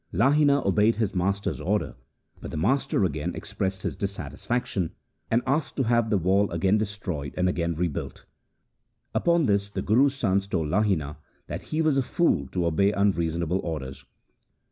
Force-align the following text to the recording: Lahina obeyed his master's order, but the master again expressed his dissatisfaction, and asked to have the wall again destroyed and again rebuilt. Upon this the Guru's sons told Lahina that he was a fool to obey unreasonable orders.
Lahina 0.11 0.65
obeyed 0.67 0.95
his 0.95 1.13
master's 1.13 1.61
order, 1.61 1.95
but 2.41 2.49
the 2.49 2.57
master 2.57 3.05
again 3.05 3.35
expressed 3.35 3.83
his 3.83 3.95
dissatisfaction, 3.95 4.95
and 5.29 5.43
asked 5.45 5.75
to 5.75 5.83
have 5.83 6.09
the 6.09 6.17
wall 6.17 6.49
again 6.49 6.75
destroyed 6.79 7.35
and 7.37 7.47
again 7.47 7.75
rebuilt. 7.75 8.25
Upon 9.13 9.45
this 9.45 9.69
the 9.69 9.83
Guru's 9.83 10.15
sons 10.15 10.47
told 10.47 10.69
Lahina 10.69 11.17
that 11.45 11.61
he 11.69 11.83
was 11.83 11.97
a 11.97 12.01
fool 12.01 12.47
to 12.47 12.65
obey 12.65 12.91
unreasonable 12.91 13.59
orders. 13.59 14.03